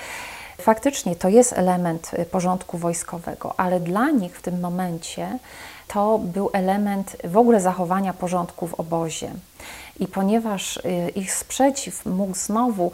[0.61, 5.39] faktycznie to jest element y, porządku wojskowego, ale dla nich w tym momencie
[5.89, 9.31] to był element w ogóle zachowania porządku w obozie.
[10.01, 12.93] I ponieważ y, ich sprzeciw mógł znowu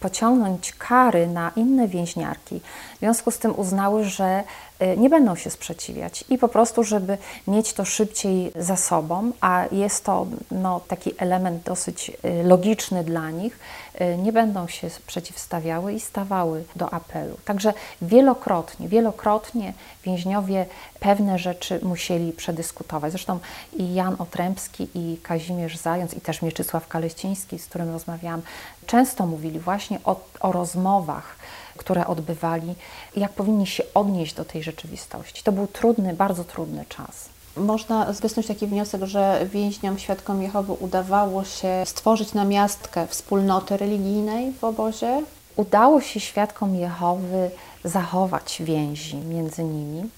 [0.00, 2.60] pociągnąć kary na inne więźniarki,
[2.96, 4.44] w związku z tym uznały, że
[4.82, 9.64] Y, nie będą się sprzeciwiać i po prostu, żeby mieć to szybciej za sobą, a
[9.72, 13.58] jest to no, taki element dosyć y, logiczny dla nich,
[14.00, 17.36] y, nie będą się przeciwstawiały i stawały do apelu.
[17.44, 19.72] Także wielokrotnie, wielokrotnie
[20.04, 20.66] więźniowie
[21.00, 23.12] pewne rzeczy musieli przedyskutować.
[23.12, 23.38] Zresztą
[23.76, 28.42] i Jan Otrębski, i Kazimierz Zając, i też Mieczysław Kaleściński, z którym rozmawiałam,
[28.90, 31.36] często mówili właśnie o, o rozmowach,
[31.76, 32.74] które odbywali,
[33.16, 35.42] jak powinni się odnieść do tej rzeczywistości.
[35.42, 37.28] To był trudny, bardzo trudny czas.
[37.56, 44.64] Można wysnuć taki wniosek, że więźniom świadkom Jehowy udawało się stworzyć namiastkę wspólnoty religijnej w
[44.64, 45.22] obozie?
[45.56, 47.50] Udało się świadkom Jehowy
[47.84, 50.08] zachować więzi między nimi,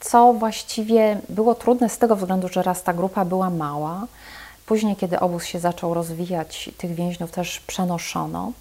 [0.00, 4.06] co właściwie było trudne z tego względu, że raz ta grupa była mała,
[4.70, 8.52] później, kiedy obóz się zaczął rozwijać, tych więźniów też przenoszono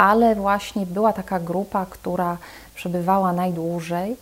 [0.00, 2.36] ale właśnie była taka grupa, która
[2.74, 4.16] przebywała najdłużej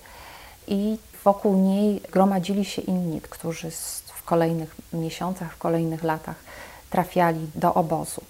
[0.68, 3.70] i wokół niej gromadzili się inni, którzy
[4.14, 6.36] w kolejnych miesiącach, w kolejnych latach
[6.90, 8.20] trafiali do obozu.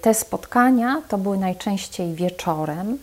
[0.00, 2.98] Te spotkania to były najczęściej wieczorem.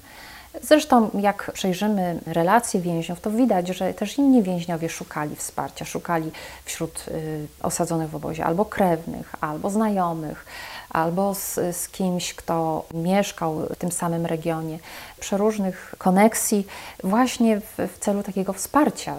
[0.61, 6.31] Zresztą, jak przejrzymy relacje więźniów, to widać, że też inni więźniowie szukali wsparcia, szukali
[6.65, 10.45] wśród y, osadzonych w obozie albo krewnych, albo znajomych,
[10.89, 14.79] albo z, z kimś, kto mieszkał w tym samym regionie,
[15.19, 16.67] przeróżnych koneksji,
[17.03, 19.15] właśnie w, w celu takiego wsparcia,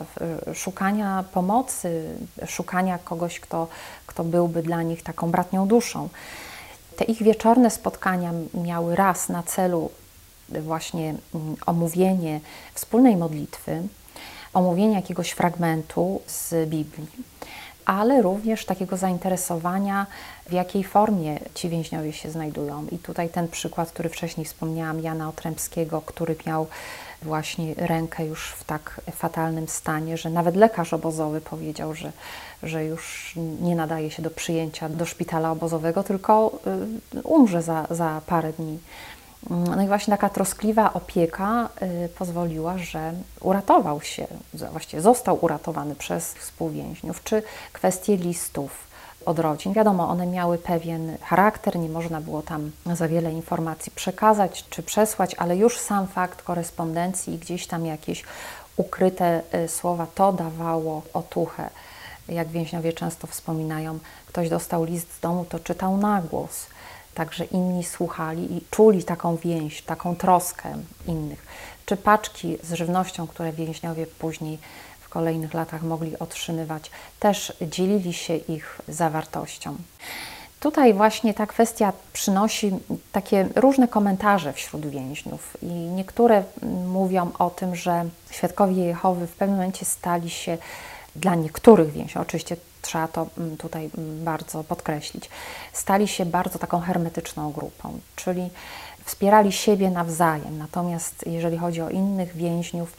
[0.54, 2.04] szukania pomocy,
[2.46, 3.68] szukania kogoś, kto,
[4.06, 6.08] kto byłby dla nich taką bratnią duszą.
[6.96, 9.90] Te ich wieczorne spotkania miały raz na celu
[10.60, 12.40] właśnie mm, omówienie
[12.74, 13.82] wspólnej modlitwy,
[14.54, 17.06] omówienie jakiegoś fragmentu z Biblii,
[17.84, 20.06] ale również takiego zainteresowania,
[20.48, 22.86] w jakiej formie ci więźniowie się znajdują.
[22.92, 26.66] I tutaj ten przykład, który wcześniej wspomniałam, Jana Otrębskiego, który miał
[27.22, 32.12] właśnie rękę już w tak fatalnym stanie, że nawet lekarz obozowy powiedział, że,
[32.62, 36.52] że już nie nadaje się do przyjęcia do szpitala obozowego, tylko
[37.14, 38.78] y, umrze za, za parę dni.
[39.50, 41.68] No i właśnie taka troskliwa opieka
[42.04, 44.26] y, pozwoliła, że uratował się,
[44.72, 48.92] właściwie został uratowany przez współwięźniów, czy kwestie listów
[49.26, 49.72] od rodzin.
[49.72, 55.34] Wiadomo, one miały pewien charakter, nie można było tam za wiele informacji przekazać czy przesłać,
[55.34, 58.24] ale już sam fakt korespondencji i gdzieś tam jakieś
[58.76, 61.70] ukryte y, słowa, to dawało otuchę.
[62.28, 66.66] Jak więźniowie często wspominają, ktoś dostał list z domu, to czytał na głos
[67.14, 70.74] Także inni słuchali i czuli taką więź, taką troskę
[71.06, 71.46] innych.
[71.86, 74.58] Czy paczki z żywnością, które więźniowie później
[75.00, 79.76] w kolejnych latach mogli otrzymywać, też dzielili się ich zawartością.
[80.60, 82.72] Tutaj właśnie ta kwestia przynosi
[83.12, 86.44] takie różne komentarze wśród więźniów i niektóre
[86.86, 90.58] mówią o tym, że świadkowie Jehowy w pewnym momencie stali się
[91.16, 95.30] dla niektórych więźniów, oczywiście trzeba to mm, tutaj mm, bardzo podkreślić,
[95.72, 98.50] stali się bardzo taką hermetyczną grupą, czyli
[99.04, 100.58] wspierali siebie nawzajem.
[100.58, 102.96] Natomiast jeżeli chodzi o innych więźniów,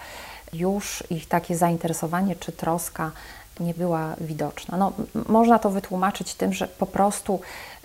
[0.54, 3.12] już ich takie zainteresowanie czy troska
[3.60, 4.78] nie była widoczna.
[4.78, 4.92] No,
[5.30, 7.40] można to wytłumaczyć tym, że po prostu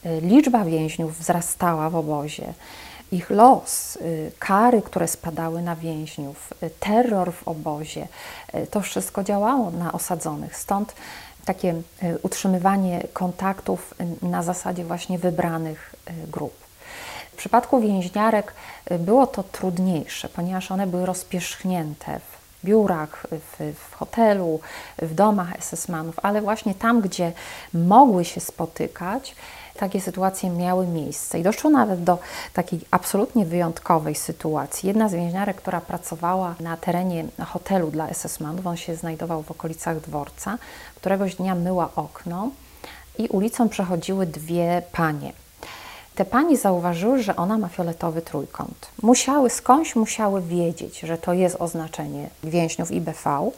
[0.06, 2.54] y, liczba więźniów wzrastała w obozie.
[3.12, 8.08] Ich los, y, kary, które spadały na więźniów, y, terror w obozie,
[8.70, 10.56] to wszystko działało na osadzonych.
[10.56, 10.94] Stąd
[11.48, 16.54] takie e, utrzymywanie kontaktów na zasadzie właśnie wybranych e, grup.
[17.32, 18.54] W przypadku więźniarek
[18.87, 24.61] e, było to trudniejsze, ponieważ one były rozpierzchnięte w biurach, w, w hotelu,
[25.02, 27.32] w domach SS-manów, ale właśnie tam, gdzie
[27.74, 29.34] mogły się spotykać,
[29.78, 31.38] takie sytuacje miały miejsce.
[31.38, 32.18] I doszło nawet do
[32.52, 34.86] takiej absolutnie wyjątkowej sytuacji.
[34.86, 40.00] Jedna z więźniarek, która pracowała na terenie hotelu dla SS-manów, on się znajdował w okolicach
[40.00, 40.58] dworca,
[40.96, 42.50] któregoś dnia myła okno
[43.18, 45.32] i ulicą przechodziły dwie panie.
[46.14, 48.88] Te panie zauważyły, że ona ma fioletowy trójkąt.
[49.02, 53.50] Musiały, skądś musiały wiedzieć, że to jest oznaczenie więźniów IBV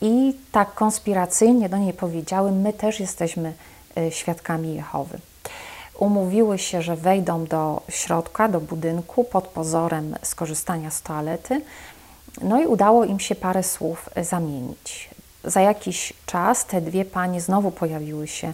[0.00, 3.52] i tak konspiracyjnie do niej powiedziały, my też jesteśmy
[3.98, 5.18] y, świadkami Jehowy
[5.98, 11.62] umówiły się, że wejdą do środka, do budynku pod pozorem skorzystania z toalety.
[12.40, 15.10] No i udało im się parę słów zamienić.
[15.44, 18.52] Za jakiś czas te dwie panie znowu pojawiły się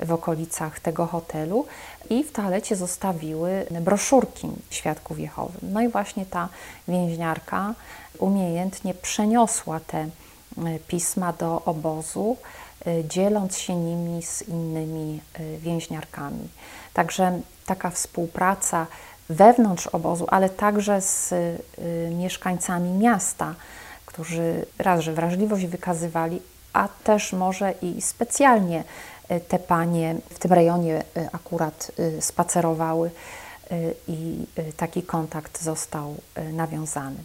[0.00, 1.66] w okolicach tego hotelu
[2.10, 5.58] i w toalecie zostawiły broszurki świadków Jehowy.
[5.62, 6.48] No i właśnie ta
[6.88, 7.74] więźniarka
[8.18, 10.08] umiejętnie przeniosła te e,
[10.88, 12.36] pisma do obozu,
[12.86, 16.48] e, dzieląc się nimi z innymi e, więźniarkami.
[16.94, 18.86] Także taka współpraca
[19.28, 21.58] wewnątrz obozu, ale także z y,
[22.10, 23.54] mieszkańcami miasta,
[24.06, 28.84] którzy raz, że wrażliwość wykazywali, a też może i specjalnie
[29.30, 33.10] y, te panie w tym rejonie y, akurat spacerowały
[34.08, 36.16] i taki kontakt został
[36.52, 37.16] nawiązany.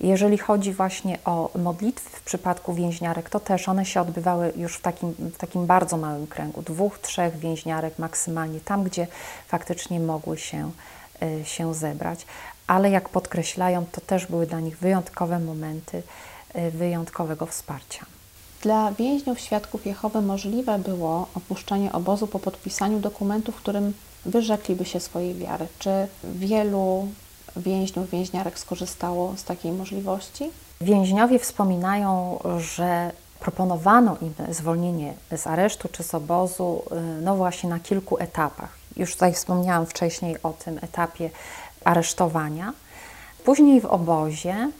[0.00, 4.80] Jeżeli chodzi właśnie o modlitwy w przypadku więźniarek, to też one się odbywały już w
[4.80, 9.06] takim, w takim bardzo małym kręgu, dwóch, trzech więźniarek maksymalnie, tam gdzie
[9.46, 10.70] faktycznie mogły się,
[11.22, 12.26] e, się zebrać.
[12.66, 16.02] Ale jak podkreślają, to też były dla nich wyjątkowe momenty
[16.54, 18.06] e, wyjątkowego wsparcia.
[18.62, 23.92] Dla więźniów świadków Jehowy możliwe było opuszczenie obozu po podpisaniu dokumentu, w którym
[24.26, 25.66] wyrzekliby się swojej wiary.
[25.78, 25.90] Czy
[26.24, 27.08] wielu
[27.56, 30.50] więźniów, więźniarek skorzystało z takiej możliwości?
[30.80, 33.10] Więźniowie wspominają, że
[33.40, 38.70] proponowano im zwolnienie z aresztu czy z obozu, y, no właśnie na kilku etapach.
[38.96, 41.30] Już tutaj wspomniałam wcześniej o tym etapie
[41.84, 42.72] aresztowania.
[43.44, 44.70] Później w obozie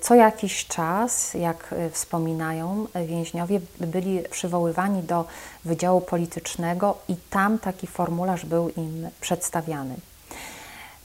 [0.00, 5.24] co jakiś czas, jak y, wspominają więźniowie, byli przywoływani do
[5.64, 9.96] Wydziału Politycznego i tam taki formularz był im przedstawiany.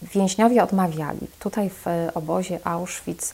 [0.01, 1.27] Więźniowie odmawiali.
[1.39, 3.33] Tutaj w obozie Auschwitz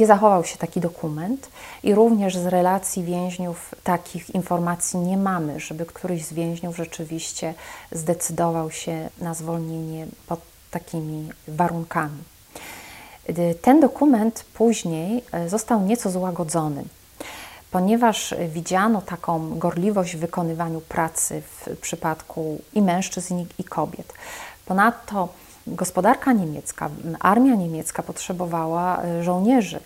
[0.00, 1.50] nie zachował się taki dokument
[1.82, 7.54] i również z relacji więźniów takich informacji nie mamy, żeby któryś z więźniów rzeczywiście
[7.92, 10.40] zdecydował się na zwolnienie pod
[10.70, 12.22] takimi warunkami.
[13.62, 16.84] Ten dokument później e, został nieco złagodzony,
[17.70, 24.12] ponieważ widziano taką gorliwość w wykonywaniu pracy w przypadku i mężczyzn, i kobiet.
[24.66, 25.28] Ponadto
[25.74, 26.90] gospodarka niemiecka,
[27.20, 29.80] armia niemiecka potrzebowała e, żołnierzy,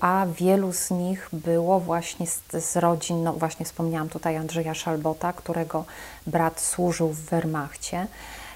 [0.00, 5.32] a wielu z nich było właśnie z, z rodzin, no właśnie wspomniałam tutaj Andrzeja Szalbota,
[5.32, 5.84] którego
[6.26, 8.06] brat służył w Wehrmachcie.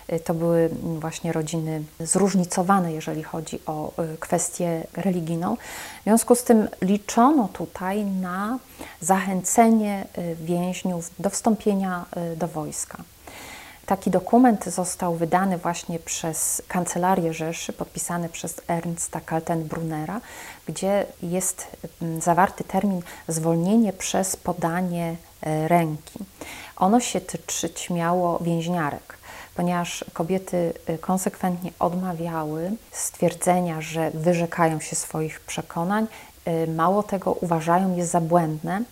[0.08, 5.56] E, to były właśnie rodziny zróżnicowane, jeżeli chodzi o e, kwestię religijną.
[6.00, 8.58] W związku z tym liczono tutaj na
[9.00, 10.06] zachęcenie
[10.40, 12.04] więźniów do wstąpienia
[12.36, 12.98] do wojska.
[13.87, 20.20] Taki dokument został wydany właśnie przez Kancelarię Rzeszy, podpisany przez Ernsta Kaltenbrunera,
[20.66, 21.66] gdzie jest
[22.03, 26.18] mm, zawarty termin zwolnienie przez podanie e, ręki.
[26.76, 29.18] Ono się tyczyć miało więźniarek,
[29.55, 36.07] ponieważ kobiety e, konsekwentnie odmawiały stwierdzenia, że wyrzekają się swoich przekonań,
[36.45, 38.82] e, mało tego uważają je za błędne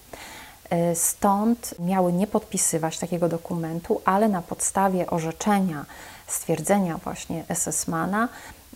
[0.94, 5.86] stąd miały nie podpisywać takiego dokumentu, ale na podstawie orzeczenia,
[6.26, 8.28] stwierdzenia właśnie SS-mana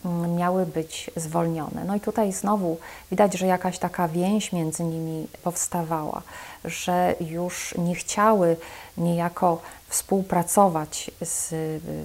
[0.05, 1.84] mm, miały być zwolnione.
[1.84, 2.78] No i tutaj znowu
[3.11, 6.22] widać, że jakaś taka więź między nimi powstawała,
[6.64, 8.57] że już nie chciały
[8.96, 11.55] niejako współpracować z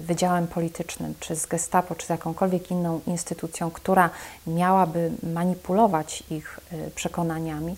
[0.06, 4.10] Wydziałem Politycznym, czy z Gestapo, czy z jakąkolwiek inną instytucją, która
[4.46, 7.76] miałaby manipulować ich e, przekonaniami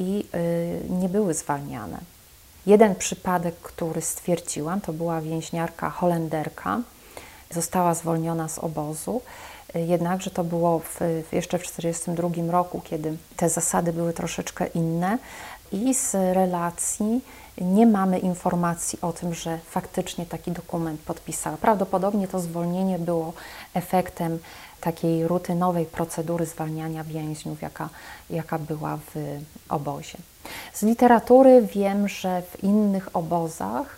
[0.00, 1.98] i y, nie były zwalniane.
[2.66, 6.80] Jeden przypadek, który stwierdziłam, to była więźniarka Holenderka.
[7.50, 9.22] Została zwolniona z obozu,
[9.76, 10.98] y, jednakże to było w,
[11.32, 15.18] jeszcze w 1942 roku, kiedy te zasady były troszeczkę inne
[15.72, 17.20] i z relacji
[17.60, 21.56] nie mamy informacji o tym, że faktycznie taki dokument podpisała.
[21.56, 23.32] Prawdopodobnie to zwolnienie było
[23.74, 24.38] efektem
[24.80, 27.88] takiej rutynowej procedury zwalniania więźniów, jaka,
[28.30, 30.18] jaka była w obozie.
[30.74, 33.96] Z literatury wiem, że w innych obozach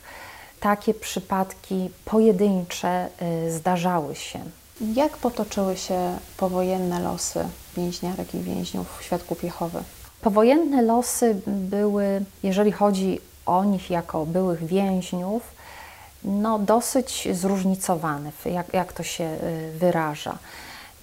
[0.61, 3.09] takie przypadki pojedyncze
[3.47, 4.41] y, zdarzały się.
[4.81, 7.45] Jak potoczyły się powojenne losy
[7.77, 9.83] więźniarek i więźniów w świadku Jehowy?
[10.21, 15.43] Powojenne losy były, jeżeli chodzi o nich jako byłych więźniów,
[16.25, 20.39] no dosyć zróżnicowane, jak, jak to się y, wyraża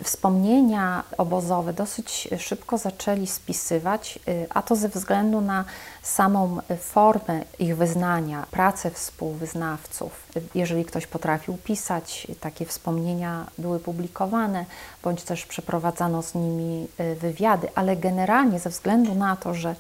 [0.04, 5.66] wspomnienia obozowe dosyć szybko zaczęli spisywać, y, a to ze względu na
[6.04, 10.28] samą formę ich wyznania, pracę współwyznawców.
[10.56, 14.66] Jeżeli ktoś potrafił pisać, takie wspomnienia były publikowane,
[15.04, 19.76] bądź też przeprowadzano z nimi y, wywiady, ale generalnie ze względu na to, że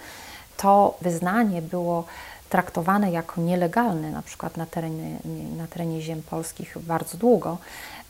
[0.58, 2.04] to wyznanie było
[2.50, 5.20] traktowane jako nielegalne, na przykład na terenie,
[5.58, 7.58] na terenie ziem polskich bardzo długo,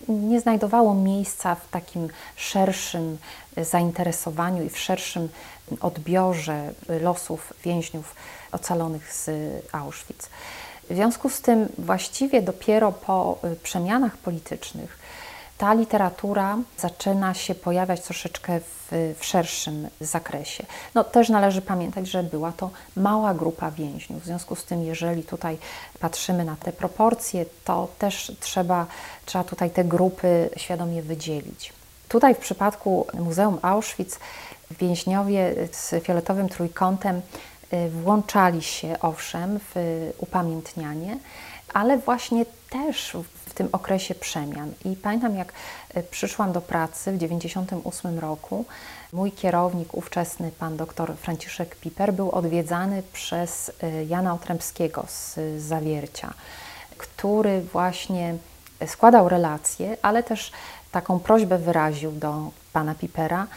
[0.07, 3.17] nie znajdowało miejsca w takim szerszym
[3.57, 5.29] zainteresowaniu i w szerszym
[5.81, 8.15] odbiorze losów więźniów
[8.51, 9.29] ocalonych z
[9.71, 10.29] Auschwitz.
[10.89, 14.99] W związku z tym, właściwie dopiero po przemianach politycznych,
[15.59, 20.65] ta literatura zaczyna się pojawiać troszeczkę w, w, szerszym zakresie.
[20.95, 24.23] No, też należy pamiętać, że była to mała grupa więźniów.
[24.23, 25.57] W związku z tym, jeżeli tutaj
[25.99, 28.85] patrzymy na te proporcje, to też trzeba,
[29.25, 31.73] trzeba tutaj te grupy świadomie wydzielić.
[32.07, 34.19] Tutaj w przypadku Muzeum Auschwitz
[34.79, 37.21] więźniowie z fioletowym trójkątem
[37.89, 39.75] włączali się owszem w
[40.17, 41.17] upamiętnianie,
[41.73, 44.73] ale właśnie też w tym okresie przemian.
[44.85, 45.53] I pamiętam, jak
[45.93, 48.65] e, przyszłam do pracy w 1998 roku,
[49.13, 53.71] mój kierownik, ówczesny pan doktor Franciszek Piper, był odwiedzany przez
[54.07, 56.33] Jana Otrębskiego z Zawiercia,
[56.97, 58.35] który właśnie
[58.87, 60.51] składał relacje, ale też
[60.91, 63.47] taką prośbę wyraził do pana Pipera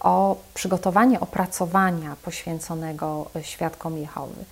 [0.00, 4.44] o przygotowanie opracowania poświęconego świadkom Jehowy.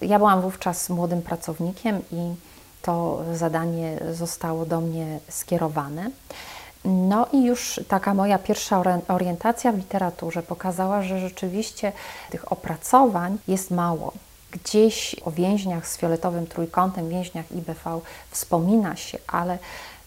[0.00, 2.34] Ja byłam wówczas młodym pracownikiem i
[2.82, 6.10] to zadanie zostało do mnie skierowane.
[6.84, 11.92] No i już taka moja pierwsza orientacja w literaturze pokazała, że rzeczywiście
[12.30, 14.12] tych opracowań jest mało.
[14.50, 19.58] Gdzieś o więźniach z fioletowym trójkątem, więźniach IBV wspomina się, ale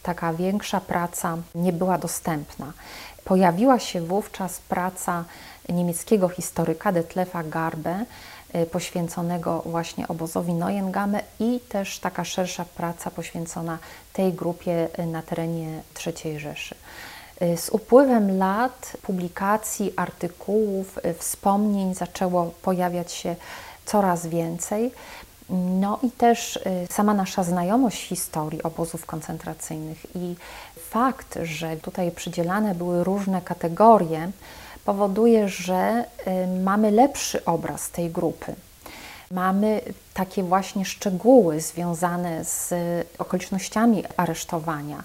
[0.04, 2.74] taka większa praca nie była dostępna.
[3.26, 5.26] Pojawiła się wówczas praca
[5.70, 8.06] niemieckiego historyka Detlefa Garbe,
[8.56, 13.78] Y, poświęconego właśnie obozowi Neuengamme i też taka szersza praca poświęcona
[14.14, 16.76] tej grupie y, na terenie III Rzeszy.
[17.42, 23.36] Y, z upływem lat publikacji, artykułów, wspomnień zaczęło pojawiać się
[23.86, 24.92] coraz więcej.
[25.50, 30.36] No i też y, sama nasza znajomość historii obozów koncentracyjnych i
[30.90, 34.32] fakt, że tutaj przydzielane były różne kategorie,
[34.86, 36.06] powoduje, że
[36.64, 38.56] mamy lepszy obraz tej grupy.
[39.32, 39.82] Mamy
[40.14, 42.74] takie właśnie szczegóły związane z
[43.18, 45.04] okolicznościami aresztowania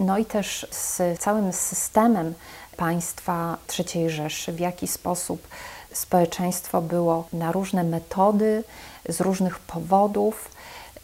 [0.00, 2.34] no i też z całym systemem
[2.76, 5.48] państwa III Rzeszy, w jaki sposób
[5.92, 8.64] społeczeństwo było na różne metody,
[9.08, 10.50] z różnych powodów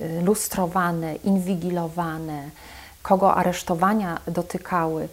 [0.01, 2.51] y, lustrowane, inwigilowane,
[3.03, 5.09] kogo aresztowania dotykały,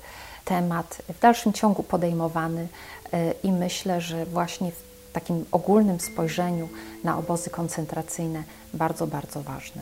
[0.46, 6.70] temat w dalszym ciągu podejmowany y, i myślę, że właśnie w takim ogólnym spojrzeniu
[7.04, 9.82] na obozy koncentracyjne bardzo, bardzo ważny.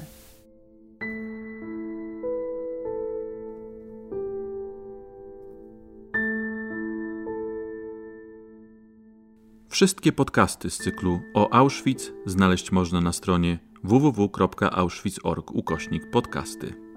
[9.71, 16.90] Wszystkie podcasty z cyklu o Auschwitz znaleźć można na stronie www.auschwitz.org ukośnik podcasty.